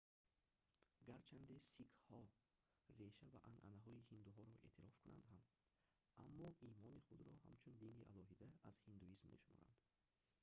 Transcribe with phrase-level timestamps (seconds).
[1.07, 2.21] гарчанде сикхҳо
[2.99, 5.41] реша ва анъанаҳои ҳиндуҳоро эътироф кунанд ҳам
[6.25, 9.79] аммо имони худро ҳамчун дини алоҳида аз ҳиндуизм мешуморанд